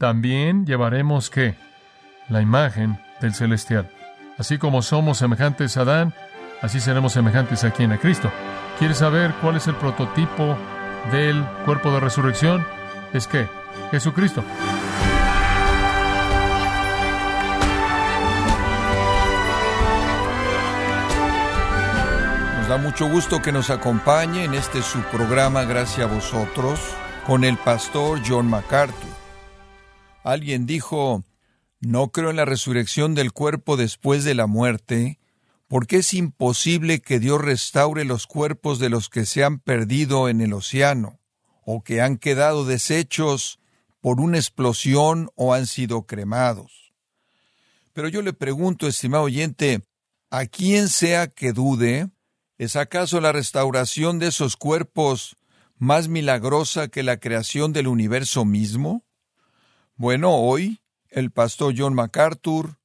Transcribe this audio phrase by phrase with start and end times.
[0.00, 1.56] también llevaremos qué?
[2.30, 3.90] La imagen del celestial.
[4.38, 6.14] Así como somos semejantes a Adán,
[6.62, 8.32] así seremos semejantes aquí en a Cristo.
[8.78, 10.56] ¿Quieres saber cuál es el prototipo
[11.12, 12.66] del cuerpo de resurrección?
[13.12, 13.46] Es que
[13.90, 14.42] Jesucristo.
[22.56, 26.80] Nos da mucho gusto que nos acompañe en este su programa Gracias a vosotros
[27.26, 29.19] con el pastor John MacArthur.
[30.22, 31.24] Alguien dijo,
[31.80, 35.18] no creo en la resurrección del cuerpo después de la muerte,
[35.66, 40.40] porque es imposible que Dios restaure los cuerpos de los que se han perdido en
[40.40, 41.20] el océano,
[41.64, 43.60] o que han quedado deshechos
[44.00, 46.92] por una explosión o han sido cremados.
[47.92, 49.82] Pero yo le pregunto, estimado oyente,
[50.30, 52.10] a quien sea que dude,
[52.58, 55.36] ¿es acaso la restauración de esos cuerpos
[55.78, 59.02] más milagrosa que la creación del universo mismo?
[60.00, 62.78] Bueno, hoy el pastor John MacArthur,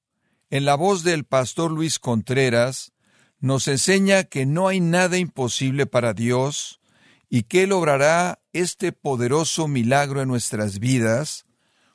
[0.49, 2.91] en la voz del pastor Luis Contreras,
[3.39, 6.81] nos enseña que no hay nada imposible para Dios
[7.29, 11.45] y que Él obrará este poderoso milagro en nuestras vidas,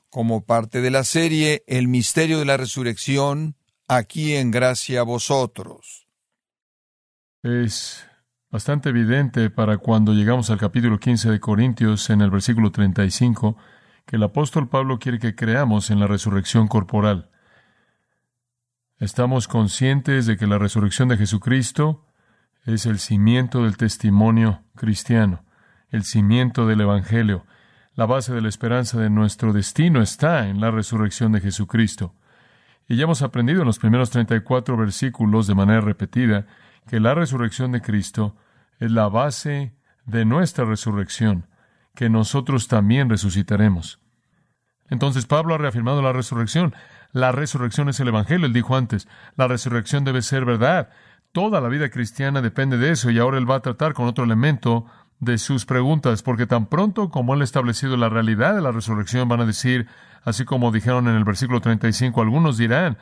[0.09, 3.57] como parte de la serie El misterio de la resurrección,
[3.89, 6.07] aquí en gracia a vosotros.
[7.43, 8.07] Es
[8.49, 13.59] bastante evidente para cuando llegamos al capítulo 15 de Corintios en el versículo 35
[14.07, 17.31] que el apóstol Pablo quiere que creamos en la resurrección corporal.
[18.99, 22.07] Estamos conscientes de que la resurrección de Jesucristo
[22.67, 25.45] es el cimiento del testimonio cristiano,
[25.91, 27.47] el cimiento del Evangelio.
[27.95, 32.15] La base de la esperanza de nuestro destino está en la resurrección de Jesucristo.
[32.89, 36.47] Y ya hemos aprendido en los primeros 34 versículos de manera repetida
[36.87, 38.37] que la resurrección de Cristo
[38.79, 39.75] es la base
[40.07, 41.47] de nuestra resurrección,
[41.95, 44.01] que nosotros también resucitaremos.
[44.89, 46.75] Entonces Pablo ha reafirmado la resurrección.
[47.13, 49.09] La resurrección es el Evangelio, él dijo antes.
[49.37, 50.91] La resurrección debe ser verdad.
[51.33, 54.25] Toda la vida cristiana depende de eso y ahora él va a tratar con otro
[54.25, 54.87] elemento
[55.21, 59.29] de sus preguntas, porque tan pronto como él ha establecido la realidad de la resurrección,
[59.29, 59.87] van a decir,
[60.25, 62.99] así como dijeron en el versículo 35, algunos dirán,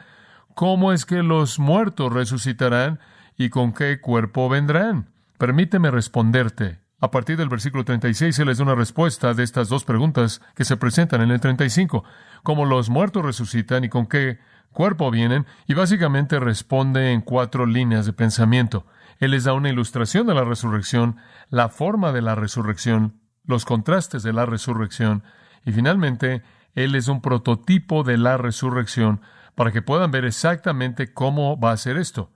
[0.55, 2.99] ¿cómo es que los muertos resucitarán
[3.37, 5.11] y con qué cuerpo vendrán?
[5.39, 6.81] Permíteme responderte.
[7.01, 10.65] A partir del versículo 36 se les da una respuesta de estas dos preguntas que
[10.65, 12.03] se presentan en el 35.
[12.43, 14.41] ¿Cómo los muertos resucitan y con qué
[14.73, 15.47] cuerpo vienen?
[15.69, 18.85] Y básicamente responde en cuatro líneas de pensamiento.
[19.21, 21.19] Él les da una ilustración de la resurrección,
[21.51, 25.23] la forma de la resurrección, los contrastes de la resurrección
[25.65, 26.43] y finalmente
[26.75, 29.21] Él es un prototipo de la resurrección
[29.55, 32.33] para que puedan ver exactamente cómo va a ser esto.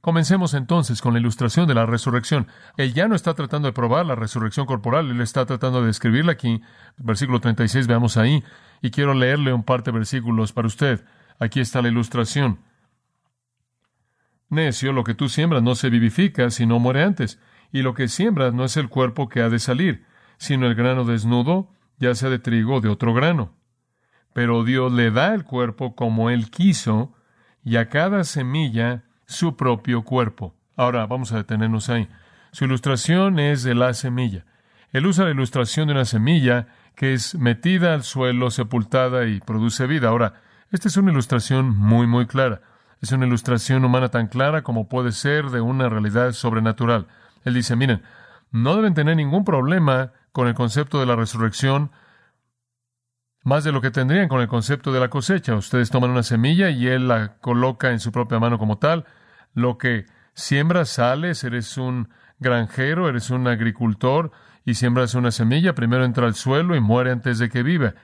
[0.00, 2.46] Comencemos entonces con la ilustración de la resurrección.
[2.78, 6.32] Él ya no está tratando de probar la resurrección corporal, él está tratando de describirla
[6.32, 6.62] aquí.
[6.96, 8.42] Versículo 36, veamos ahí.
[8.80, 11.04] Y quiero leerle un par de versículos para usted.
[11.38, 12.60] Aquí está la ilustración.
[14.48, 17.38] Necio, lo que tú siembras no se vivifica, sino muere antes.
[17.70, 20.06] Y lo que siembras no es el cuerpo que ha de salir,
[20.38, 23.54] sino el grano desnudo, ya sea de trigo o de otro grano.
[24.32, 27.14] Pero Dios le da el cuerpo como Él quiso,
[27.62, 30.54] y a cada semilla su propio cuerpo.
[30.76, 32.08] Ahora vamos a detenernos ahí.
[32.52, 34.44] Su ilustración es de la semilla.
[34.92, 39.86] Él usa la ilustración de una semilla que es metida al suelo, sepultada y produce
[39.86, 40.08] vida.
[40.08, 40.34] Ahora,
[40.72, 42.60] esta es una ilustración muy, muy clara.
[43.00, 47.06] Es una ilustración humana tan clara como puede ser de una realidad sobrenatural.
[47.44, 48.02] Él dice, miren,
[48.50, 51.92] no deben tener ningún problema con el concepto de la resurrección
[53.42, 55.54] más de lo que tendrían con el concepto de la cosecha.
[55.54, 59.06] Ustedes toman una semilla y Él la coloca en su propia mano como tal,
[59.54, 64.32] lo que siembras sales, eres un granjero, eres un agricultor
[64.64, 67.94] y siembras una semilla, primero entra al suelo y muere antes de que viva.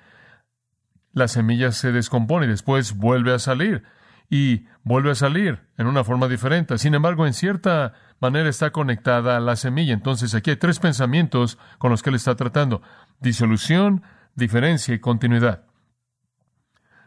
[1.13, 3.85] La semilla se descompone y después vuelve a salir
[4.29, 6.79] y vuelve a salir en una forma diferente.
[6.79, 9.95] Sin embargo, en cierta manera está conectada a la semilla.
[9.95, 12.83] Entonces aquí hay tres pensamientos con los que él está tratando.
[13.21, 14.03] Disolución,
[14.35, 15.65] diferencia y continuidad.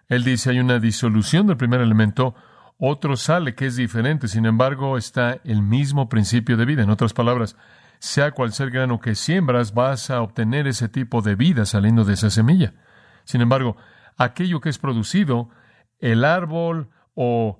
[0.08, 2.36] Él dice hay una disolución del primer elemento,
[2.80, 6.82] otro sale que es diferente, sin embargo está el mismo principio de vida.
[6.82, 7.58] En otras palabras,
[8.00, 12.06] sea cual sea el grano que siembras, vas a obtener ese tipo de vida saliendo
[12.06, 12.74] de esa semilla.
[13.26, 13.76] Sin embargo,
[14.18, 15.50] aquello que es producido,
[16.00, 17.60] el árbol o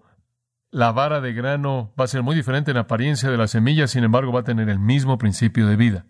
[0.72, 4.06] la vara de grano va a ser muy diferente en apariencia de la semilla, sin
[4.06, 6.06] embargo va a tener el mismo principio de vida.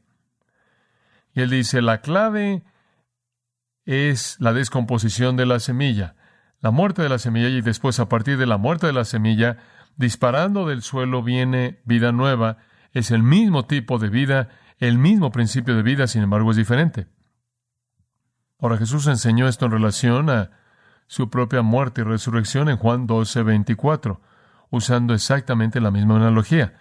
[1.34, 2.64] Y él dice, la clave
[3.86, 6.16] es la descomposición de la semilla
[6.62, 9.58] la muerte de la semilla y después a partir de la muerte de la semilla,
[9.96, 12.58] disparando del suelo viene vida nueva.
[12.92, 17.08] Es el mismo tipo de vida, el mismo principio de vida, sin embargo es diferente.
[18.60, 20.52] Ahora Jesús enseñó esto en relación a
[21.08, 24.22] su propia muerte y resurrección en Juan 12, 24,
[24.70, 26.74] usando exactamente la misma analogía.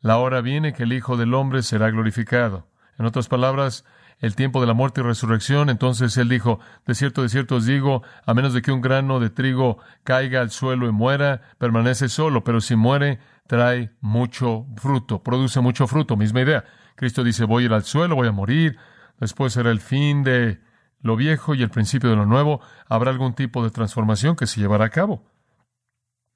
[0.00, 2.68] La hora viene que el Hijo del Hombre será glorificado.
[2.98, 3.84] En otras palabras,
[4.20, 7.66] el tiempo de la muerte y resurrección, entonces él dijo, de cierto, de cierto os
[7.66, 12.08] digo, a menos de que un grano de trigo caiga al suelo y muera, permanece
[12.08, 16.16] solo, pero si muere, trae mucho fruto, produce mucho fruto.
[16.16, 16.64] Misma idea.
[16.96, 18.78] Cristo dice, voy a ir al suelo, voy a morir,
[19.18, 20.60] después será el fin de
[21.00, 22.60] lo viejo y el principio de lo nuevo.
[22.88, 25.30] Habrá algún tipo de transformación que se llevará a cabo.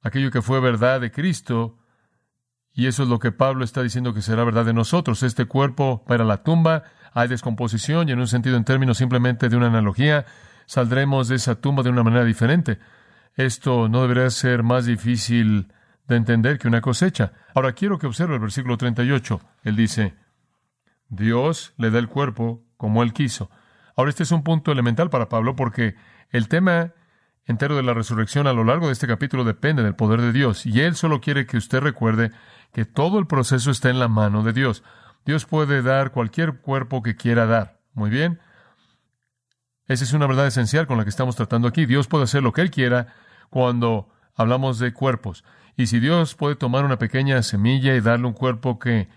[0.02, 1.77] Aquello que fue verdad de Cristo,
[2.78, 5.24] y eso es lo que Pablo está diciendo que será verdad de nosotros.
[5.24, 9.56] Este cuerpo para la tumba, hay descomposición y en un sentido en términos simplemente de
[9.56, 10.26] una analogía,
[10.64, 12.78] saldremos de esa tumba de una manera diferente.
[13.34, 15.72] Esto no debería ser más difícil
[16.06, 17.32] de entender que una cosecha.
[17.52, 19.40] Ahora quiero que observe el versículo 38.
[19.64, 20.14] Él dice,
[21.08, 23.50] Dios le da el cuerpo como Él quiso.
[23.96, 25.96] Ahora este es un punto elemental para Pablo porque
[26.30, 26.92] el tema
[27.44, 30.64] entero de la resurrección a lo largo de este capítulo depende del poder de Dios
[30.64, 32.30] y Él solo quiere que usted recuerde
[32.72, 34.82] que todo el proceso está en la mano de Dios.
[35.24, 37.80] Dios puede dar cualquier cuerpo que quiera dar.
[37.92, 38.40] Muy bien.
[39.86, 41.86] Esa es una verdad esencial con la que estamos tratando aquí.
[41.86, 43.14] Dios puede hacer lo que Él quiera
[43.50, 45.44] cuando hablamos de cuerpos.
[45.76, 49.08] Y si Dios puede tomar una pequeña semilla y darle un cuerpo que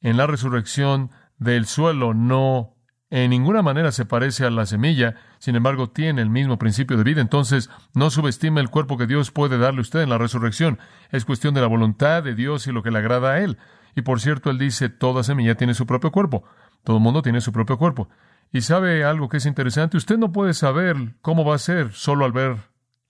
[0.00, 2.74] en la resurrección del suelo no
[3.14, 7.04] en ninguna manera se parece a la semilla, sin embargo tiene el mismo principio de
[7.04, 10.78] vida, entonces no subestime el cuerpo que Dios puede darle a usted en la resurrección.
[11.10, 13.58] Es cuestión de la voluntad de Dios y lo que le agrada a Él.
[13.94, 16.44] Y por cierto, él dice, toda semilla tiene su propio cuerpo.
[16.84, 18.08] Todo mundo tiene su propio cuerpo.
[18.50, 22.24] Y sabe algo que es interesante, usted no puede saber cómo va a ser solo
[22.24, 22.56] al ver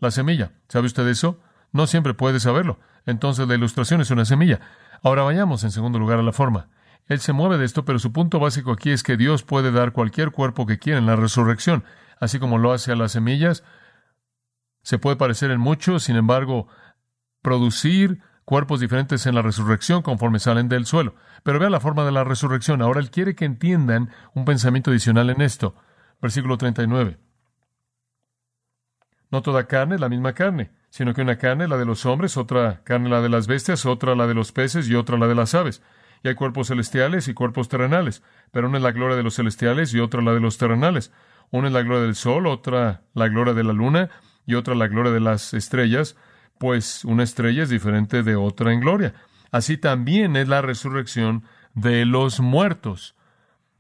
[0.01, 0.51] la semilla.
[0.67, 1.39] ¿Sabe usted eso?
[1.71, 2.81] No siempre puede saberlo.
[3.07, 4.59] Entonces la ilustración es una semilla.
[5.01, 6.71] Ahora vayamos en segundo lugar a la forma.
[7.07, 9.93] Él se mueve de esto, pero su punto básico aquí es que Dios puede dar
[9.93, 11.85] cualquier cuerpo que quiera en la resurrección,
[12.21, 13.65] así como lo hace a las semillas.
[14.83, 16.69] Se puede parecer en mucho, sin embargo,
[17.43, 21.15] producir cuerpos diferentes en la resurrección conforme salen del suelo.
[21.43, 22.83] Pero vea la forma de la resurrección.
[22.83, 25.75] Ahora él quiere que entiendan un pensamiento adicional en esto.
[26.21, 27.19] Versículo 39.
[29.31, 32.37] No toda carne es la misma carne, sino que una carne la de los hombres,
[32.37, 35.35] otra carne la de las bestias, otra la de los peces y otra la de
[35.35, 35.83] las aves.
[36.23, 39.93] Y hay cuerpos celestiales y cuerpos terrenales, pero una es la gloria de los celestiales
[39.93, 41.13] y otra la de los terrenales.
[41.51, 44.09] Una es la gloria del sol, otra la gloria de la luna
[44.47, 46.17] y otra la gloria de las estrellas
[46.63, 49.15] pues una estrella es diferente de otra en gloria.
[49.51, 51.43] Así también es la resurrección
[51.75, 53.17] de los muertos.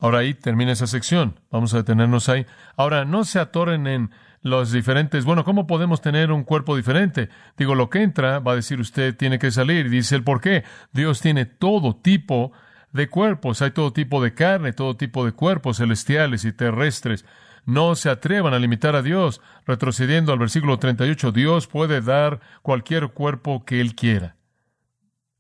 [0.00, 1.38] Ahora ahí termina esa sección.
[1.52, 2.44] Vamos a detenernos ahí.
[2.76, 4.10] Ahora, no se atoren en
[4.42, 5.24] los diferentes.
[5.24, 7.28] Bueno, ¿cómo podemos tener un cuerpo diferente?
[7.56, 9.88] Digo, lo que entra, va a decir usted, tiene que salir.
[9.88, 10.64] Dice el por qué.
[10.92, 12.52] Dios tiene todo tipo
[12.92, 13.62] de cuerpos.
[13.62, 17.24] Hay todo tipo de carne, todo tipo de cuerpos celestiales y terrestres.
[17.64, 19.40] No se atrevan a limitar a Dios.
[19.64, 24.36] Retrocediendo al versículo 38, Dios puede dar cualquier cuerpo que Él quiera.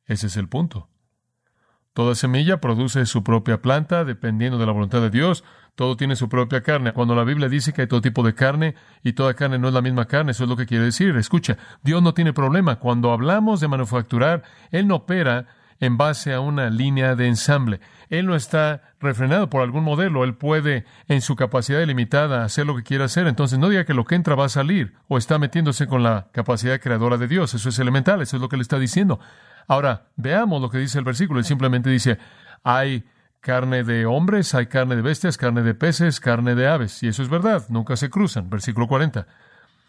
[0.06, 0.91] Ese es el punto.
[1.94, 5.44] Toda semilla produce su propia planta dependiendo de la voluntad de Dios.
[5.74, 6.92] Todo tiene su propia carne.
[6.92, 9.74] Cuando la Biblia dice que hay todo tipo de carne y toda carne no es
[9.74, 11.16] la misma carne, eso es lo que quiere decir.
[11.16, 12.76] Escucha, Dios no tiene problema.
[12.76, 15.46] Cuando hablamos de manufacturar, Él no opera
[15.82, 17.80] en base a una línea de ensamble.
[18.08, 22.76] Él no está refrenado por algún modelo, él puede, en su capacidad limitada, hacer lo
[22.76, 23.26] que quiera hacer.
[23.26, 26.28] Entonces, no diga que lo que entra va a salir o está metiéndose con la
[26.30, 27.52] capacidad creadora de Dios.
[27.54, 29.18] Eso es elemental, eso es lo que le está diciendo.
[29.68, 31.38] Ahora, veamos lo que dice el versículo.
[31.38, 32.18] Él simplemente dice,
[32.64, 33.04] hay
[33.40, 37.02] carne de hombres, hay carne de bestias, carne de peces, carne de aves.
[37.02, 38.48] Y eso es verdad, nunca se cruzan.
[38.50, 39.26] Versículo 40.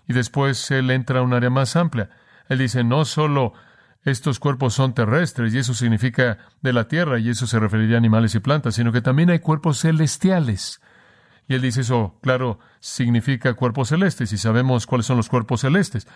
[0.08, 2.10] Y después él entra a un área más amplia.
[2.50, 3.54] Él dice, no solo
[4.04, 8.00] estos cuerpos son terrestres y eso significa de la tierra y eso se referiría a
[8.00, 10.82] animales y plantas, sino que también hay cuerpos celestiales.
[11.48, 16.08] Y él dice eso, claro, significa cuerpos celestes y sabemos cuáles son los cuerpos celestes.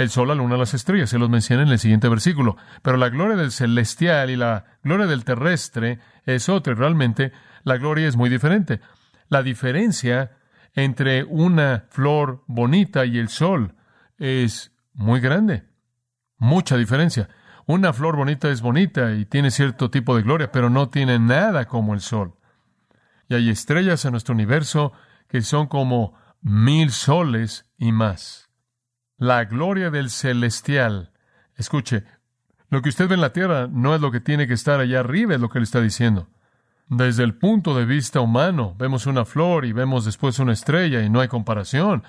[0.00, 2.56] El sol, la luna, las estrellas, se los menciona en el siguiente versículo.
[2.80, 6.72] Pero la gloria del celestial y la gloria del terrestre es otra.
[6.72, 7.32] Realmente
[7.64, 8.80] la gloria es muy diferente.
[9.28, 10.38] La diferencia
[10.72, 13.74] entre una flor bonita y el sol
[14.16, 15.64] es muy grande.
[16.38, 17.28] Mucha diferencia.
[17.66, 21.66] Una flor bonita es bonita y tiene cierto tipo de gloria, pero no tiene nada
[21.66, 22.36] como el sol.
[23.28, 24.94] Y hay estrellas en nuestro universo
[25.28, 28.49] que son como mil soles y más.
[29.20, 31.10] La gloria del celestial.
[31.54, 32.04] Escuche,
[32.70, 35.00] lo que usted ve en la tierra no es lo que tiene que estar allá
[35.00, 36.30] arriba, es lo que le está diciendo.
[36.88, 41.10] Desde el punto de vista humano, vemos una flor y vemos después una estrella y
[41.10, 42.02] no hay comparación.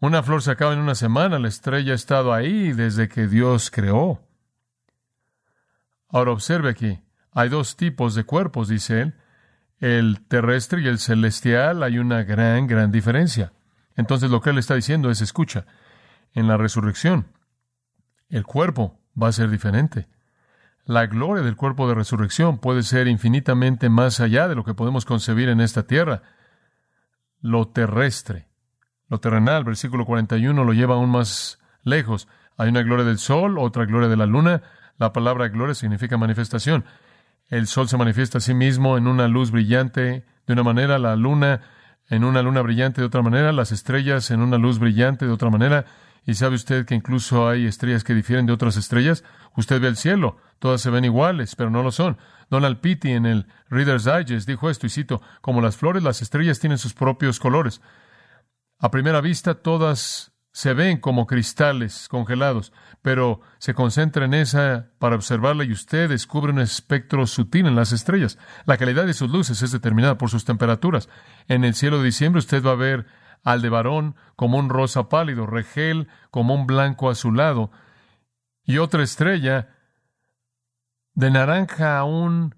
[0.00, 3.70] Una flor se acaba en una semana, la estrella ha estado ahí desde que Dios
[3.70, 4.22] creó.
[6.08, 6.98] Ahora observe aquí,
[7.32, 9.14] hay dos tipos de cuerpos, dice él.
[9.80, 13.52] el terrestre y el celestial hay una gran, gran diferencia.
[13.96, 15.66] Entonces lo que él está diciendo es, escucha,
[16.34, 17.26] en la resurrección,
[18.28, 20.08] el cuerpo va a ser diferente.
[20.84, 25.04] La gloria del cuerpo de resurrección puede ser infinitamente más allá de lo que podemos
[25.04, 26.22] concebir en esta tierra.
[27.40, 28.48] Lo terrestre,
[29.08, 32.28] lo terrenal, versículo 41 lo lleva aún más lejos.
[32.56, 34.62] Hay una gloria del sol, otra gloria de la luna.
[34.98, 36.84] La palabra gloria significa manifestación.
[37.48, 41.16] El sol se manifiesta a sí mismo en una luz brillante de una manera, la
[41.16, 41.60] luna
[42.08, 45.50] en una luna brillante de otra manera, las estrellas en una luz brillante de otra
[45.50, 45.84] manera.
[46.24, 49.24] ¿Y sabe usted que incluso hay estrellas que difieren de otras estrellas?
[49.56, 52.16] Usted ve el cielo, todas se ven iguales, pero no lo son.
[52.48, 56.60] Donald Pitti en el Reader's Digest dijo esto, y cito, como las flores, las estrellas
[56.60, 57.80] tienen sus propios colores.
[58.78, 65.16] A primera vista, todas se ven como cristales congelados, pero se concentra en esa para
[65.16, 68.38] observarla y usted descubre un espectro sutil en las estrellas.
[68.66, 71.08] La calidad de sus luces es determinada por sus temperaturas.
[71.48, 73.06] En el cielo de diciembre usted va a ver
[73.42, 77.70] Aldebarón como un rosa pálido, Regel como un blanco azulado
[78.64, 79.68] y otra estrella
[81.14, 82.54] de naranja a un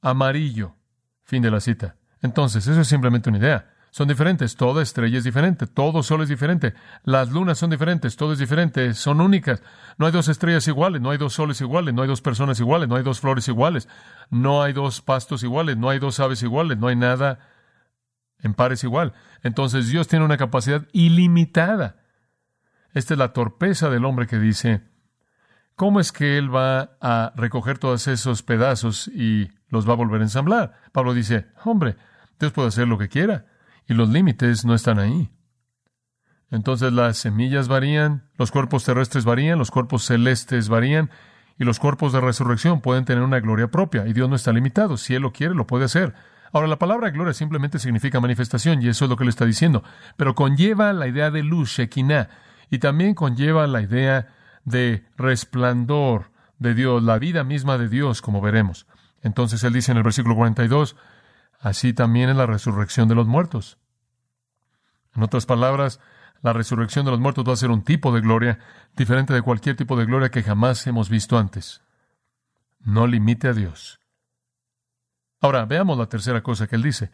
[0.00, 0.76] amarillo.
[1.22, 1.96] Fin de la cita.
[2.22, 6.28] Entonces, eso es simplemente una idea son diferentes, toda estrella es diferente, todo sol es
[6.28, 9.62] diferente, las lunas son diferentes, todo es diferente, son únicas.
[9.98, 12.88] No hay dos estrellas iguales, no hay dos soles iguales, no hay dos personas iguales,
[12.88, 13.88] no hay dos flores iguales,
[14.30, 17.40] no hay dos pastos iguales, no hay dos aves iguales, no hay nada
[18.42, 19.12] en pares igual.
[19.42, 21.96] Entonces Dios tiene una capacidad ilimitada.
[22.92, 24.82] Esta es la torpeza del hombre que dice,
[25.76, 30.20] ¿cómo es que Él va a recoger todos esos pedazos y los va a volver
[30.20, 30.74] a ensamblar?
[30.92, 31.96] Pablo dice, hombre,
[32.38, 33.46] Dios puede hacer lo que quiera
[33.86, 35.30] y los límites no están ahí.
[36.50, 41.10] Entonces las semillas varían, los cuerpos terrestres varían, los cuerpos celestes varían,
[41.60, 44.96] y los cuerpos de resurrección pueden tener una gloria propia, y Dios no está limitado.
[44.96, 46.14] Si Él lo quiere, lo puede hacer.
[46.52, 49.84] Ahora, la palabra gloria simplemente significa manifestación, y eso es lo que le está diciendo,
[50.16, 52.28] pero conlleva la idea de luz, Shekinah,
[52.70, 54.28] y también conlleva la idea
[54.64, 58.86] de resplandor de Dios, la vida misma de Dios, como veremos.
[59.22, 60.96] Entonces Él dice en el versículo 42,
[61.60, 63.78] así también es la resurrección de los muertos.
[65.14, 66.00] En otras palabras,
[66.42, 68.58] la resurrección de los muertos va a ser un tipo de gloria
[68.96, 71.82] diferente de cualquier tipo de gloria que jamás hemos visto antes.
[72.80, 73.99] No limite a Dios.
[75.40, 77.10] Ahora, veamos la tercera cosa que él dice.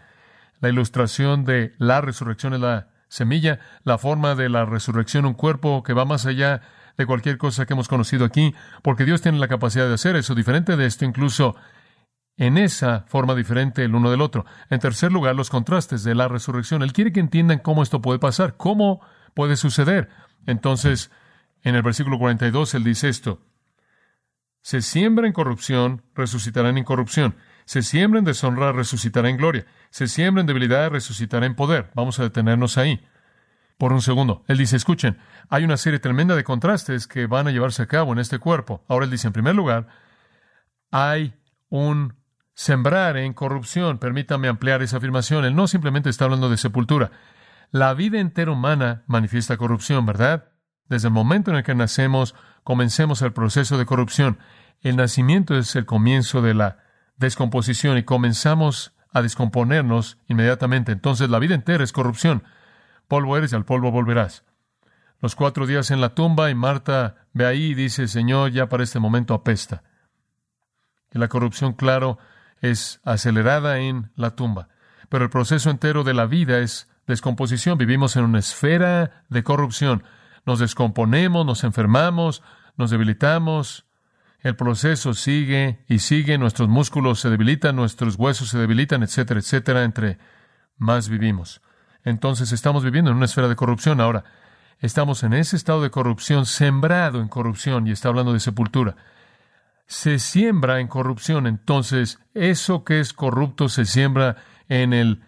[0.61, 5.83] La ilustración de la resurrección es la semilla, la forma de la resurrección, un cuerpo
[5.83, 6.63] que va más allá
[6.97, 10.35] de cualquier cosa que hemos conocido aquí, porque Dios tiene la capacidad de hacer eso.
[10.35, 11.57] Diferente de esto, incluso
[12.37, 14.45] en esa forma diferente el uno del otro.
[14.71, 16.83] En tercer lugar, los contrastes de la resurrección.
[16.83, 19.01] Él quiere que entiendan cómo esto puede pasar, cómo
[19.35, 20.11] puede suceder.
[20.47, 21.11] Entonces,
[21.63, 23.43] en el versículo 42, él dice esto.
[24.63, 27.37] Se siembra en corrupción, resucitará en incorrupción.
[27.67, 29.67] Se siembra en deshonra, resucitará en gloria.
[29.91, 31.91] Se siembra en debilidad, resucitará en poder.
[31.95, 33.05] Vamos a detenernos ahí.
[33.77, 34.45] Por un segundo.
[34.47, 35.19] Él dice, escuchen,
[35.51, 38.85] hay una serie tremenda de contrastes que van a llevarse a cabo en este cuerpo.
[38.89, 39.89] Ahora él dice, en primer lugar,
[40.91, 41.35] hay
[41.69, 42.15] un
[42.55, 43.99] sembrar en corrupción.
[43.99, 45.45] Permítame ampliar esa afirmación.
[45.45, 47.11] Él no simplemente está hablando de sepultura.
[47.73, 50.53] La vida entera humana manifiesta corrupción, ¿verdad?
[50.89, 54.39] Desde el momento en el que nacemos, comencemos el proceso de corrupción.
[54.81, 56.86] El nacimiento es el comienzo de la
[57.17, 60.93] descomposición y comenzamos a descomponernos inmediatamente.
[60.93, 62.45] Entonces la vida entera es corrupción.
[63.09, 64.45] Polvo eres y al polvo volverás.
[65.21, 68.83] Los cuatro días en la tumba y Marta ve ahí y dice, Señor, ya para
[68.83, 69.83] este momento apesta.
[71.13, 72.19] Y la corrupción, claro,
[72.61, 74.69] es acelerada en la tumba.
[75.09, 77.79] Pero el proceso entero de la vida es descomposición.
[77.79, 80.05] Vivimos en una esfera de corrupción.
[80.45, 82.43] Nos descomponemos, nos enfermamos,
[82.77, 83.86] nos debilitamos.
[84.47, 86.39] El proceso sigue y sigue.
[86.39, 90.19] Nuestros músculos se debilitan, nuestros huesos se debilitan, etcétera, etcétera, entre
[90.77, 91.63] más vivimos.
[92.05, 94.01] Entonces estamos viviendo en una esfera de corrupción.
[94.01, 94.23] Ahora,
[94.79, 98.95] estamos en ese estado de corrupción, sembrado en corrupción, y está hablando de sepultura
[99.87, 101.49] se siembra en corrupción.
[101.49, 104.37] Entonces, eso que es corrupto se siembra
[104.69, 105.25] en el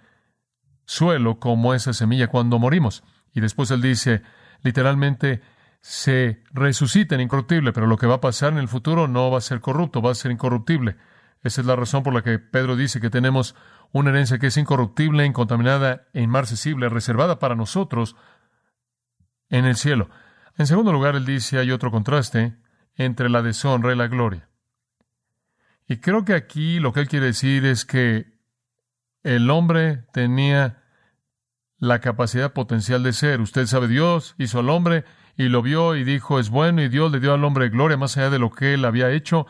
[0.85, 3.03] suelo como esa semilla cuando morimos.
[3.35, 4.23] Y después él dice,
[4.63, 5.43] literalmente,
[5.89, 9.39] se resucita en incorruptible, pero lo que va a pasar en el futuro no va
[9.39, 10.99] a ser corrupto, va a ser incorruptible.
[11.43, 13.55] Esa es la razón por la que Pedro dice que tenemos
[13.91, 18.17] una herencia que es incorruptible, incontaminada e inmarcesible, reservada para nosotros
[19.49, 20.11] en el cielo.
[20.59, 22.59] En segundo lugar, él dice, hay otro contraste
[22.95, 24.51] entre la deshonra y la gloria.
[25.87, 28.35] Y creo que aquí lo que él quiere decir es que
[29.23, 30.83] el hombre tenía
[31.79, 33.41] la capacidad potencial de ser.
[33.41, 35.07] Usted sabe, Dios hizo al hombre
[35.39, 38.19] y lo vio y dijo, es bueno, y Dios le dio al hombre gloria más
[38.19, 39.47] allá de lo que él había hecho.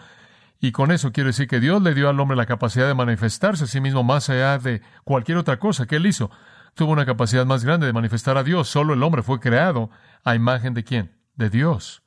[0.60, 3.64] Y con eso quiero decir que Dios le dio al hombre la capacidad de manifestarse
[3.64, 6.30] a sí mismo más allá de cualquier otra cosa que él hizo.
[6.74, 8.68] Tuvo una capacidad más grande de manifestar a Dios.
[8.68, 9.88] Solo el hombre fue creado
[10.24, 11.16] a imagen de quién?
[11.36, 12.02] De Dios.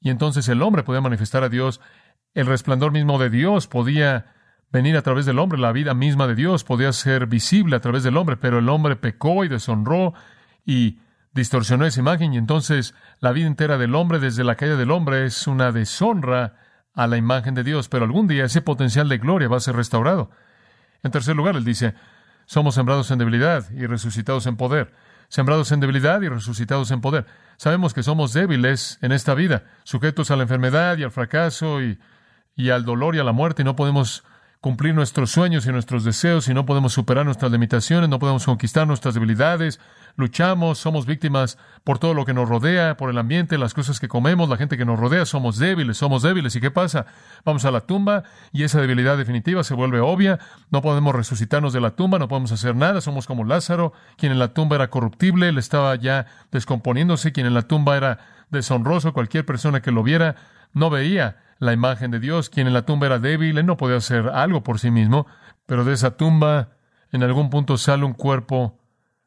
[0.00, 1.80] Y entonces el hombre podía manifestar a Dios.
[2.34, 4.34] El resplandor mismo de Dios podía
[4.72, 5.60] venir a través del hombre.
[5.60, 8.36] La vida misma de Dios podía ser visible a través del hombre.
[8.36, 10.14] Pero el hombre pecó y deshonró
[10.66, 10.98] y
[11.34, 12.32] distorsionó esa imagen.
[12.34, 16.56] Y entonces la vida entera del hombre, desde la caída del hombre, es una deshonra
[16.94, 19.76] a la imagen de Dios, pero algún día ese potencial de gloria va a ser
[19.76, 20.30] restaurado.
[21.02, 21.94] En tercer lugar, él dice,
[22.46, 24.92] somos sembrados en debilidad y resucitados en poder.
[25.28, 27.26] Sembrados en debilidad y resucitados en poder.
[27.56, 31.98] Sabemos que somos débiles en esta vida, sujetos a la enfermedad y al fracaso y,
[32.54, 34.24] y al dolor y a la muerte, y no podemos
[34.60, 38.86] cumplir nuestros sueños y nuestros deseos, y no podemos superar nuestras limitaciones, no podemos conquistar
[38.86, 39.80] nuestras debilidades,
[40.16, 44.08] luchamos, somos víctimas por todo lo que nos rodea, por el ambiente, las cosas que
[44.08, 46.54] comemos, la gente que nos rodea, somos débiles, somos débiles.
[46.56, 47.06] ¿Y qué pasa?
[47.44, 50.38] Vamos a la tumba y esa debilidad definitiva se vuelve obvia,
[50.70, 54.38] no podemos resucitarnos de la tumba, no podemos hacer nada, somos como Lázaro, quien en
[54.38, 58.18] la tumba era corruptible, él estaba ya descomponiéndose, quien en la tumba era
[58.50, 60.36] deshonroso, cualquier persona que lo viera
[60.72, 63.96] no veía la imagen de Dios, quien en la tumba era débil, él no podía
[63.96, 65.26] hacer algo por sí mismo,
[65.66, 66.70] pero de esa tumba
[67.12, 68.81] en algún punto sale un cuerpo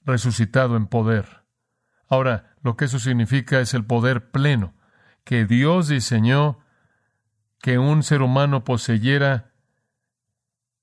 [0.05, 1.43] resucitado en poder.
[2.07, 4.73] Ahora, lo que eso significa es el poder pleno
[5.23, 6.59] que Dios diseñó
[7.59, 9.51] que un ser humano poseyera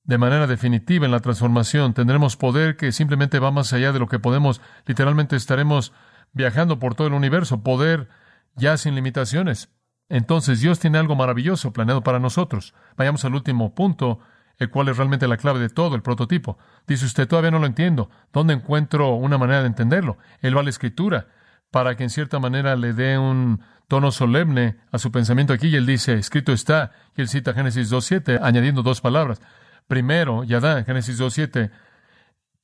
[0.05, 1.95] de manera definitiva en la transformación.
[1.95, 4.61] Tendremos poder que simplemente va más allá de lo que podemos.
[4.85, 5.93] Literalmente estaremos
[6.33, 8.09] viajando por todo el universo, poder
[8.57, 9.71] ya sin limitaciones.
[10.09, 12.75] Entonces Dios tiene algo maravilloso planeado para nosotros.
[12.97, 14.19] Vayamos al último punto
[14.62, 16.59] el cual es realmente la clave de todo, el prototipo.
[16.87, 18.11] Dice usted, todavía no lo entiendo.
[18.33, 20.19] ¿Dónde encuentro una manera de entenderlo?
[20.40, 21.26] Él va a la escritura
[21.71, 25.76] para que en cierta manera le dé un tono solemne a su pensamiento aquí y
[25.76, 29.40] él dice, escrito está, y él cita Génesis 2.7, añadiendo dos palabras.
[29.88, 31.71] Primero, y Adán, Génesis 2.7,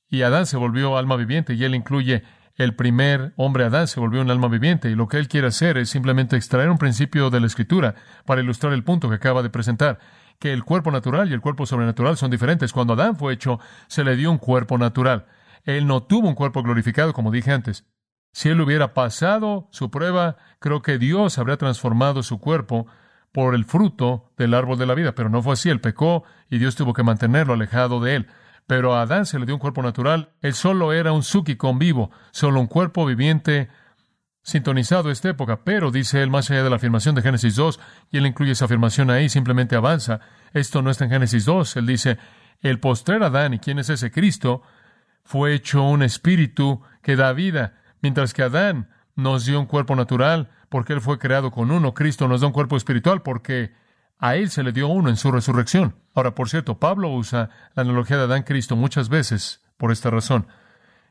[0.08, 2.22] y Adán se volvió alma viviente, y él incluye
[2.56, 5.78] el primer hombre Adán se volvió un alma viviente, y lo que él quiere hacer
[5.78, 7.94] es simplemente extraer un principio de la escritura
[8.26, 9.98] para ilustrar el punto que acaba de presentar
[10.38, 12.72] que el cuerpo natural y el cuerpo sobrenatural son diferentes.
[12.72, 15.26] Cuando Adán fue hecho, se le dio un cuerpo natural.
[15.64, 17.84] Él no tuvo un cuerpo glorificado, como dije antes.
[18.32, 22.86] Si él hubiera pasado su prueba, creo que Dios habría transformado su cuerpo
[23.32, 25.70] por el fruto del árbol de la vida, pero no fue así.
[25.70, 28.26] Él pecó y Dios tuvo que mantenerlo alejado de él.
[28.66, 30.30] Pero a Adán se le dio un cuerpo natural.
[30.40, 33.68] Él solo era un suki con vivo, solo un cuerpo viviente
[34.48, 37.78] sintonizado esta época, pero dice él más allá de la afirmación de Génesis 2,
[38.10, 40.20] y él incluye esa afirmación ahí, simplemente avanza.
[40.54, 42.16] Esto no está en Génesis 2, él dice,
[42.62, 44.62] el postrer Adán, ¿y quién es ese Cristo?
[45.22, 50.48] Fue hecho un espíritu que da vida, mientras que Adán nos dio un cuerpo natural,
[50.70, 53.74] porque él fue creado con uno, Cristo nos da un cuerpo espiritual, porque
[54.18, 55.94] a él se le dio uno en su resurrección.
[56.14, 60.46] Ahora, por cierto, Pablo usa la analogía de Adán-Cristo muchas veces por esta razón.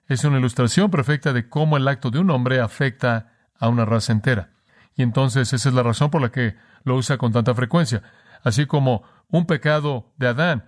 [0.08, 4.14] Es una ilustración perfecta de cómo el acto de un hombre afecta a una raza
[4.14, 4.52] entera.
[4.96, 8.02] Y entonces esa es la razón por la que lo usa con tanta frecuencia.
[8.44, 10.66] Así como un pecado de Adán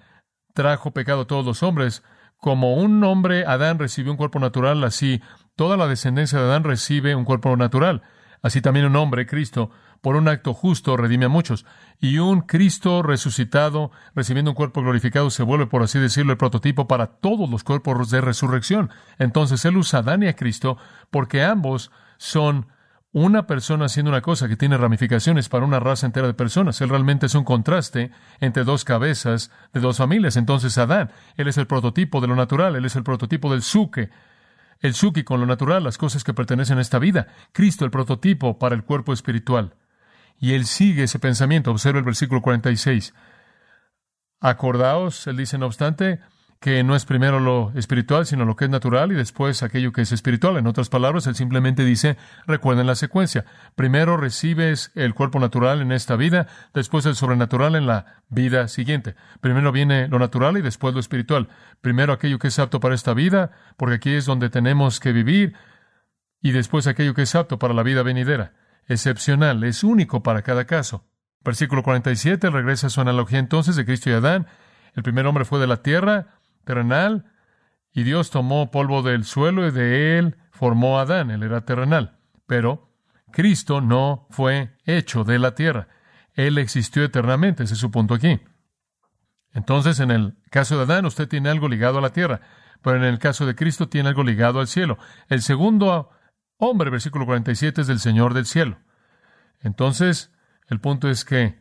[0.54, 2.04] trajo pecado a todos los hombres,
[2.38, 5.22] como un hombre Adán recibió un cuerpo natural, así
[5.56, 8.02] toda la descendencia de Adán recibe un cuerpo natural.
[8.42, 11.66] Así también un hombre, Cristo, por un acto justo redime a muchos.
[12.00, 16.88] Y un Cristo resucitado, recibiendo un cuerpo glorificado, se vuelve, por así decirlo, el prototipo
[16.88, 18.90] para todos los cuerpos de resurrección.
[19.18, 20.78] Entonces Él usa a y a Cristo
[21.12, 22.68] porque ambos son
[23.12, 26.80] una persona haciendo una cosa que tiene ramificaciones para una raza entera de personas.
[26.82, 30.38] Él realmente es un contraste entre dos cabezas de dos familias.
[30.38, 34.10] Entonces Adán, él es el prototipo de lo natural, él es el prototipo del suque,
[34.80, 37.28] el suki con lo natural, las cosas que pertenecen a esta vida.
[37.52, 39.74] Cristo, el prototipo para el cuerpo espiritual.
[40.40, 41.72] Y él sigue ese pensamiento.
[41.72, 43.14] Observa el versículo 46.
[44.40, 46.20] Acordaos, él dice, no obstante,
[46.62, 50.02] que no es primero lo espiritual, sino lo que es natural y después aquello que
[50.02, 50.58] es espiritual.
[50.58, 53.46] En otras palabras, él simplemente dice, recuerden la secuencia.
[53.76, 59.16] Primero recibes el cuerpo natural en esta vida, después el sobrenatural en la vida siguiente.
[59.40, 61.48] Primero viene lo natural y después lo espiritual.
[61.80, 65.54] Primero aquello que es apto para esta vida, porque aquí es donde tenemos que vivir,
[66.42, 68.54] y después aquello que es apto para la vida venidera
[68.90, 71.06] excepcional, es único para cada caso.
[71.42, 74.48] Versículo 47 regresa a su analogía entonces de Cristo y Adán.
[74.94, 77.32] El primer hombre fue de la tierra, terrenal,
[77.94, 82.20] y Dios tomó polvo del suelo y de él formó a Adán, él era terrenal.
[82.46, 82.92] Pero
[83.32, 85.88] Cristo no fue hecho de la tierra,
[86.34, 88.40] él existió eternamente, ese es su punto aquí.
[89.54, 92.42] Entonces, en el caso de Adán, usted tiene algo ligado a la tierra,
[92.82, 94.98] pero en el caso de Cristo tiene algo ligado al cielo.
[95.28, 96.12] El segundo
[96.60, 98.78] hombre, versículo 47, es del Señor del cielo.
[99.62, 100.32] Entonces,
[100.68, 101.60] el punto es que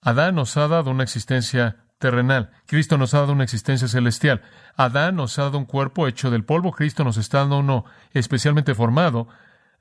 [0.00, 2.50] Adán nos ha dado una existencia terrenal.
[2.66, 4.42] Cristo nos ha dado una existencia celestial.
[4.76, 6.72] Adán nos ha dado un cuerpo hecho del polvo.
[6.72, 9.28] Cristo nos está dando uno especialmente formado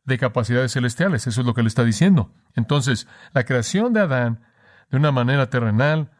[0.05, 1.27] de capacidades celestiales.
[1.27, 2.33] Eso es lo que le está diciendo.
[2.55, 4.45] Entonces, la creación de Adán,
[4.89, 6.11] de una manera terrenal,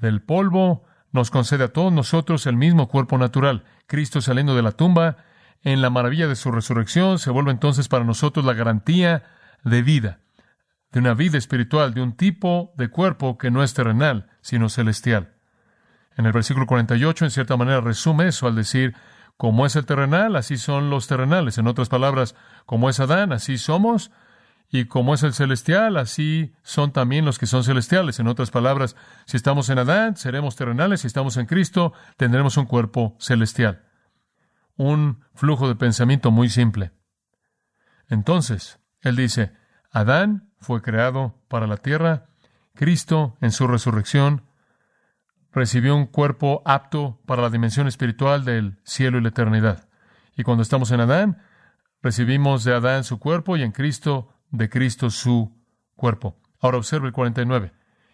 [0.00, 3.64] del polvo, nos concede a todos nosotros el mismo cuerpo natural.
[3.86, 5.18] Cristo saliendo de la tumba,
[5.62, 9.24] en la maravilla de su resurrección, se vuelve entonces para nosotros la garantía
[9.64, 10.18] de vida
[10.92, 15.32] de una vida espiritual, de un tipo de cuerpo que no es terrenal, sino celestial.
[16.16, 18.94] En el versículo 48, en cierta manera, resume eso al decir,
[19.38, 21.56] como es el terrenal, así son los terrenales.
[21.56, 22.34] En otras palabras,
[22.66, 24.10] como es Adán, así somos,
[24.70, 28.20] y como es el celestial, así son también los que son celestiales.
[28.20, 28.94] En otras palabras,
[29.26, 33.81] si estamos en Adán, seremos terrenales, si estamos en Cristo, tendremos un cuerpo celestial.
[34.76, 36.92] Un flujo de pensamiento muy simple.
[38.08, 39.52] Entonces, él dice,
[39.90, 42.28] Adán fue creado para la tierra.
[42.74, 44.44] Cristo, en su resurrección,
[45.52, 49.88] recibió un cuerpo apto para la dimensión espiritual del cielo y la eternidad.
[50.36, 51.42] Y cuando estamos en Adán,
[52.00, 55.62] recibimos de Adán su cuerpo y en Cristo, de Cristo su
[55.94, 56.40] cuerpo.
[56.60, 57.72] Ahora observe el 49.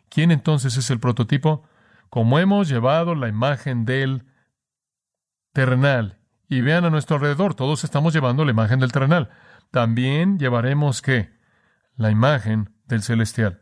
[0.08, 1.68] ¿Quién entonces es el prototipo?
[2.10, 4.26] Como hemos llevado la imagen del
[5.52, 6.17] terrenal.
[6.48, 9.30] Y vean a nuestro alrededor, todos estamos llevando la imagen del terrenal.
[9.70, 11.38] También llevaremos qué?
[11.98, 13.60] la imagen del celestial.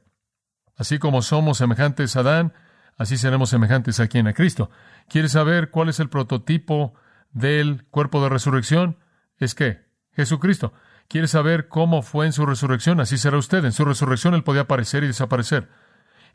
[0.76, 2.52] Así como somos semejantes a Adán,
[2.96, 4.70] así seremos semejantes a quien a Cristo.
[5.08, 6.94] ¿Quieres saber cuál es el prototipo
[7.32, 8.98] del cuerpo de resurrección?
[9.38, 10.72] Es que Jesucristo.
[11.08, 13.00] ¿Quieres saber cómo fue en su resurrección?
[13.00, 13.64] Así será usted.
[13.64, 15.68] En su resurrección él podía aparecer y desaparecer.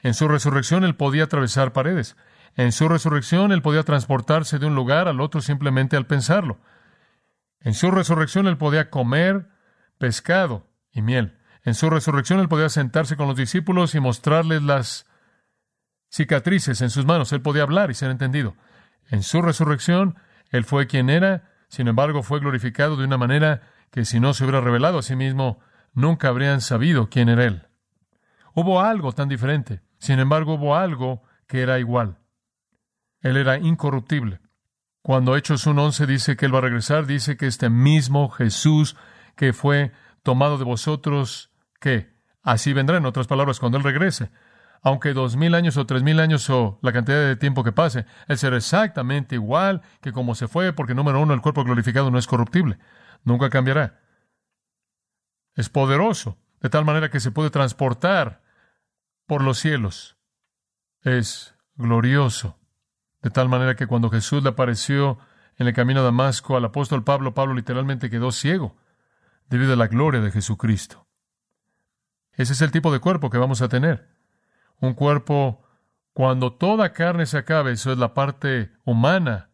[0.02, 2.16] En su resurrección él podía atravesar paredes.
[2.56, 6.60] En su resurrección él podía transportarse de un lugar al otro simplemente al pensarlo.
[7.60, 9.50] En su resurrección él podía comer
[9.98, 11.38] pescado y miel.
[11.64, 15.06] En su resurrección él podía sentarse con los discípulos y mostrarles las
[16.10, 17.32] cicatrices en sus manos.
[17.32, 18.56] Él podía hablar y ser entendido.
[19.10, 20.18] En su resurrección
[20.50, 23.62] él fue quien era, sin embargo fue glorificado de una manera
[23.92, 25.60] que si no se hubiera revelado a sí mismo,
[25.94, 27.68] nunca habrían sabido quién era él.
[28.54, 32.18] Hubo algo tan diferente, sin embargo hubo algo que era igual.
[33.22, 34.40] Él era incorruptible.
[35.02, 38.96] Cuando Hechos 1.11 dice que Él va a regresar, dice que este mismo Jesús
[39.36, 44.30] que fue tomado de vosotros que así vendrá, en otras palabras, cuando Él regrese.
[44.84, 48.06] Aunque dos mil años o tres mil años o la cantidad de tiempo que pase,
[48.28, 52.18] Él será exactamente igual que como se fue, porque número uno, el cuerpo glorificado no
[52.18, 52.78] es corruptible.
[53.24, 54.00] Nunca cambiará.
[55.56, 58.42] Es poderoso, de tal manera que se puede transportar
[59.28, 60.18] por los cielos.
[61.02, 62.61] Es glorioso,
[63.22, 65.20] de tal manera que cuando Jesús le apareció
[65.58, 68.76] en el camino a Damasco al apóstol Pablo, Pablo literalmente quedó ciego
[69.50, 71.08] debido a la gloria de Jesucristo.
[72.34, 74.10] Ese es el tipo de cuerpo que vamos a tener.
[74.80, 75.64] Un cuerpo,
[76.14, 79.51] cuando toda carne se acabe, eso es la parte humana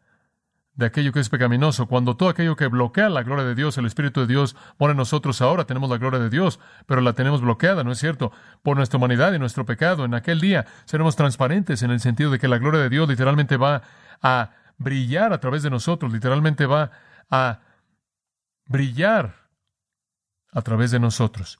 [0.78, 1.88] de aquello que es pecaminoso.
[1.88, 4.98] Cuando todo aquello que bloquea la gloria de Dios, el Espíritu de Dios, mora en
[4.98, 8.32] nosotros ahora, tenemos la gloria de Dios, pero la tenemos bloqueada, ¿no es cierto?
[8.62, 10.06] Por nuestra humanidad y nuestro pecado.
[10.06, 13.58] En aquel día seremos transparentes en el sentido de que la gloria de Dios literalmente
[13.58, 13.82] va
[14.22, 16.92] a brillar a través de nosotros, literalmente va
[17.32, 17.60] a
[18.68, 19.34] brillar
[20.54, 21.60] a través de nosotros.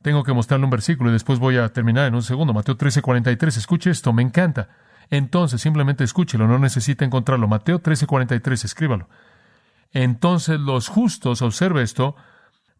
[0.00, 2.54] Tengo que mostrarle un versículo y después voy a terminar en un segundo.
[2.54, 3.58] Mateo 13, 43.
[3.58, 4.68] Escuche esto, me encanta.
[5.10, 7.48] Entonces, simplemente escúchelo, no necesita encontrarlo.
[7.48, 9.08] Mateo 13, 43, escríbalo.
[9.92, 12.16] Entonces los justos, observe esto,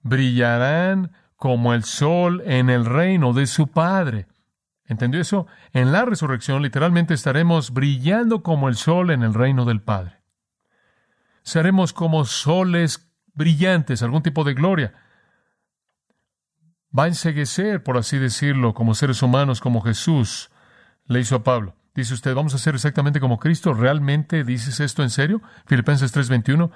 [0.02, 4.26] brillarán como el sol en el reino de su Padre.
[4.86, 5.46] ¿Entendió eso?
[5.72, 10.20] En la resurrección literalmente estaremos brillando como el sol en el reino del Padre.
[11.42, 14.94] Seremos como soles brillantes, algún tipo de gloria
[16.96, 20.50] va a enseguecer, por así decirlo, como seres humanos, como Jesús
[21.06, 21.74] le hizo a Pablo.
[21.94, 23.72] Dice usted, vamos a ser exactamente como Cristo.
[23.72, 25.40] ¿Realmente dices esto en serio?
[25.66, 26.70] Filipenses 3:21.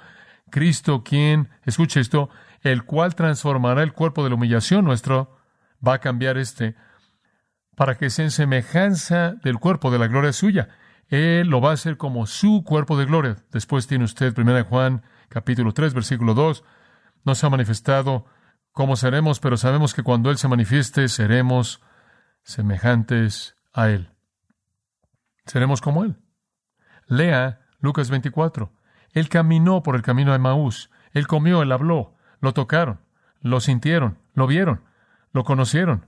[0.49, 2.29] Cristo, quien, escuche esto,
[2.61, 5.37] el cual transformará el cuerpo de la humillación nuestro,
[5.85, 6.75] va a cambiar este,
[7.75, 10.69] para que sea en semejanza del cuerpo de la gloria suya.
[11.09, 13.37] Él lo va a hacer como su cuerpo de gloria.
[13.51, 16.63] Después tiene usted 1 Juan capítulo 3, versículo 2.
[17.25, 18.25] No se ha manifestado
[18.71, 21.81] cómo seremos, pero sabemos que cuando Él se manifieste seremos
[22.43, 24.11] semejantes a Él.
[25.49, 26.15] Seremos como Él.
[27.07, 28.71] Lea Lucas 24.
[29.13, 30.91] Él caminó por el camino de Maús.
[31.11, 32.99] Él comió, Él habló, lo tocaron,
[33.41, 34.83] lo sintieron, lo vieron,
[35.33, 36.05] lo conocieron.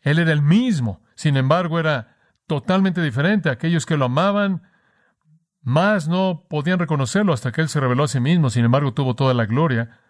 [0.00, 3.50] Él era el mismo, sin embargo era totalmente diferente.
[3.50, 4.62] Aquellos que lo amaban
[5.60, 9.14] más no podían reconocerlo hasta que Él se reveló a sí mismo, sin embargo tuvo
[9.14, 10.00] toda la gloria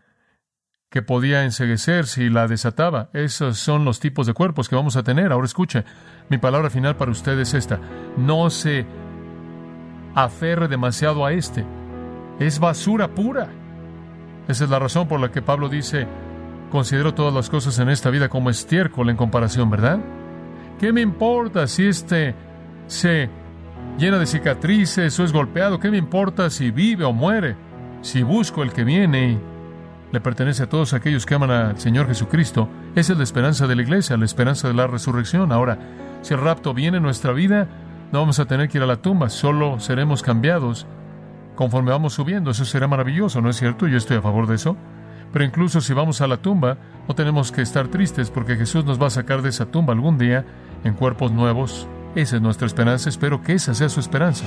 [0.90, 3.10] que podía enseguecer si la desataba.
[3.12, 5.32] Esos son los tipos de cuerpos que vamos a tener.
[5.32, 5.84] Ahora escuche,
[6.30, 7.78] mi palabra final para usted es esta.
[8.16, 8.86] No se
[10.14, 11.64] aferre demasiado a este.
[12.38, 13.48] Es basura pura.
[14.48, 16.06] Esa es la razón por la que Pablo dice,
[16.70, 19.98] considero todas las cosas en esta vida como estiércol en comparación, ¿verdad?
[20.78, 22.34] ¿Qué me importa si este
[22.86, 23.28] se
[23.98, 25.78] llena de cicatrices o es golpeado?
[25.78, 27.56] ¿Qué me importa si vive o muere?
[28.00, 29.38] Si busco el que viene
[30.12, 32.68] le pertenece a todos aquellos que aman al Señor Jesucristo.
[32.94, 35.52] Esa es la esperanza de la iglesia, la esperanza de la resurrección.
[35.52, 35.78] Ahora,
[36.22, 37.68] si el rapto viene en nuestra vida,
[38.12, 40.86] no vamos a tener que ir a la tumba, solo seremos cambiados
[41.54, 42.50] conforme vamos subiendo.
[42.50, 43.86] Eso será maravilloso, ¿no es cierto?
[43.86, 44.76] Yo estoy a favor de eso.
[45.32, 49.00] Pero incluso si vamos a la tumba, no tenemos que estar tristes porque Jesús nos
[49.00, 50.44] va a sacar de esa tumba algún día
[50.84, 51.86] en cuerpos nuevos.
[52.14, 53.10] Esa es nuestra esperanza.
[53.10, 54.46] Espero que esa sea su esperanza.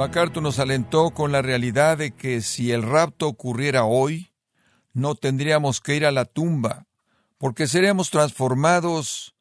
[0.00, 4.32] MacArthur nos alentó con la realidad de que si el rapto ocurriera hoy,
[4.94, 6.86] no tendríamos que ir a la tumba,
[7.36, 9.34] porque seremos transformados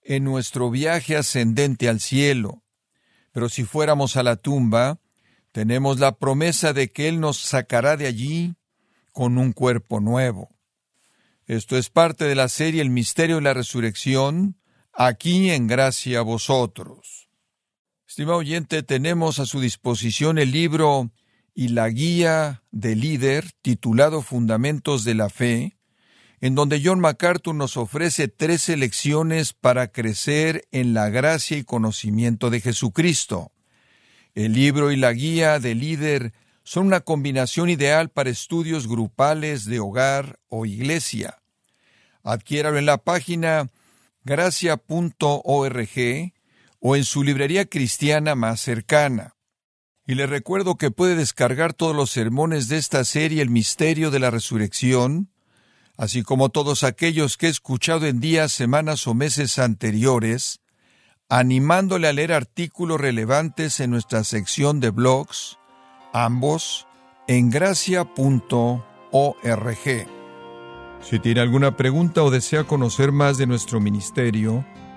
[0.00, 2.62] en nuestro viaje ascendente al cielo.
[3.30, 5.00] Pero si fuéramos a la tumba,
[5.52, 8.56] tenemos la promesa de que Él nos sacará de allí
[9.12, 10.48] con un cuerpo nuevo.
[11.44, 14.58] Esto es parte de la serie El misterio de la resurrección,
[14.94, 17.25] aquí en gracia a vosotros.
[18.08, 21.10] Estimado oyente, tenemos a su disposición el libro
[21.54, 25.76] y la guía de líder titulado Fundamentos de la Fe,
[26.40, 32.48] en donde John MacArthur nos ofrece tres lecciones para crecer en la gracia y conocimiento
[32.48, 33.50] de Jesucristo.
[34.34, 39.80] El libro y la guía de líder son una combinación ideal para estudios grupales de
[39.80, 41.38] hogar o iglesia.
[42.22, 43.68] Adquiéralo en la página
[44.22, 45.90] gracia.org
[46.88, 49.34] o en su librería cristiana más cercana.
[50.06, 54.20] Y le recuerdo que puede descargar todos los sermones de esta serie El Misterio de
[54.20, 55.32] la Resurrección,
[55.96, 60.60] así como todos aquellos que he escuchado en días, semanas o meses anteriores,
[61.28, 65.58] animándole a leer artículos relevantes en nuestra sección de blogs,
[66.12, 66.86] ambos
[67.26, 68.06] en gracia.org.
[71.02, 74.64] Si tiene alguna pregunta o desea conocer más de nuestro ministerio,